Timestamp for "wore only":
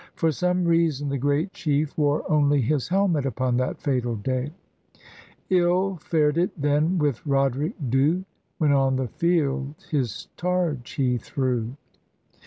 1.95-2.59